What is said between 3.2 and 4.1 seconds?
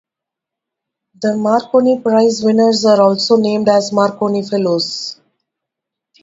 named as